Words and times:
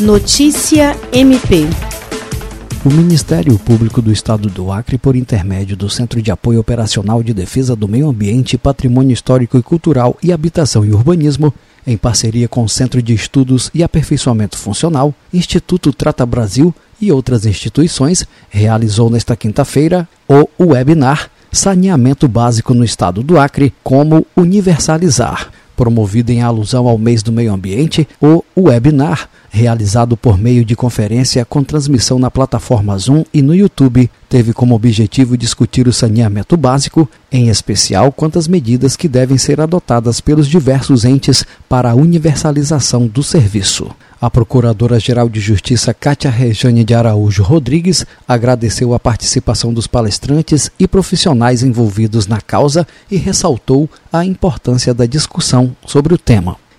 Notícia 0.00 0.94
MP. 1.10 1.66
O 2.84 2.90
Ministério 2.90 3.58
Público 3.58 4.02
do 4.02 4.12
Estado 4.12 4.50
do 4.50 4.70
Acre, 4.70 4.98
por 4.98 5.16
intermédio 5.16 5.74
do 5.74 5.88
Centro 5.88 6.20
de 6.20 6.30
Apoio 6.30 6.60
Operacional 6.60 7.22
de 7.22 7.32
Defesa 7.32 7.74
do 7.74 7.88
Meio 7.88 8.06
Ambiente, 8.06 8.58
Patrimônio 8.58 9.14
Histórico 9.14 9.56
e 9.56 9.62
Cultural 9.62 10.14
e 10.22 10.34
Habitação 10.34 10.84
e 10.84 10.92
Urbanismo, 10.92 11.52
em 11.86 11.96
parceria 11.96 12.46
com 12.46 12.62
o 12.62 12.68
Centro 12.68 13.00
de 13.00 13.14
Estudos 13.14 13.70
e 13.72 13.82
Aperfeiçoamento 13.82 14.58
Funcional, 14.58 15.14
Instituto 15.32 15.90
Trata 15.94 16.26
Brasil 16.26 16.74
e 17.00 17.10
outras 17.10 17.46
instituições, 17.46 18.26
realizou 18.50 19.08
nesta 19.08 19.34
quinta-feira 19.34 20.06
o 20.28 20.46
webinar 20.60 21.30
Saneamento 21.50 22.28
Básico 22.28 22.74
no 22.74 22.84
Estado 22.84 23.22
do 23.22 23.38
Acre, 23.40 23.72
como 23.82 24.26
universalizar 24.36 25.50
promovido 25.76 26.32
em 26.32 26.40
alusão 26.40 26.88
ao 26.88 26.96
mês 26.96 27.22
do 27.22 27.30
meio 27.30 27.52
ambiente, 27.52 28.08
o 28.20 28.42
webinar, 28.56 29.28
realizado 29.56 30.18
por 30.18 30.36
meio 30.36 30.66
de 30.66 30.76
conferência 30.76 31.42
com 31.42 31.64
transmissão 31.64 32.18
na 32.18 32.30
plataforma 32.30 32.96
Zoom 32.98 33.24
e 33.32 33.40
no 33.40 33.54
YouTube, 33.54 34.10
teve 34.28 34.52
como 34.52 34.74
objetivo 34.74 35.34
discutir 35.34 35.88
o 35.88 35.94
saneamento 35.94 36.58
básico, 36.58 37.08
em 37.32 37.48
especial 37.48 38.12
quanto 38.12 38.38
às 38.38 38.46
medidas 38.46 38.96
que 38.96 39.08
devem 39.08 39.38
ser 39.38 39.58
adotadas 39.58 40.20
pelos 40.20 40.46
diversos 40.46 41.06
entes 41.06 41.42
para 41.70 41.90
a 41.90 41.94
universalização 41.94 43.06
do 43.06 43.22
serviço. 43.22 43.90
A 44.20 44.30
Procuradora-Geral 44.30 45.28
de 45.28 45.40
Justiça 45.40 45.94
Cátia 45.94 46.30
Rejane 46.30 46.84
de 46.84 46.94
Araújo 46.94 47.42
Rodrigues 47.42 48.04
agradeceu 48.28 48.92
a 48.92 49.00
participação 49.00 49.72
dos 49.72 49.86
palestrantes 49.86 50.70
e 50.78 50.86
profissionais 50.86 51.62
envolvidos 51.62 52.26
na 52.26 52.42
causa 52.42 52.86
e 53.10 53.16
ressaltou 53.16 53.88
a 54.12 54.22
importância 54.22 54.92
da 54.92 55.06
discussão 55.06 55.74
sobre 55.86 56.12
o 56.12 56.18
tema. 56.18 56.58